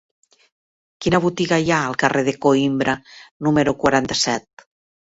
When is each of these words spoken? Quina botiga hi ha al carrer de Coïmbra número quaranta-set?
Quina 1.05 1.19
botiga 1.25 1.59
hi 1.65 1.69
ha 1.75 1.83
al 1.91 1.99
carrer 2.05 2.25
de 2.31 2.35
Coïmbra 2.49 2.99
número 3.49 3.79
quaranta-set? 3.85 4.71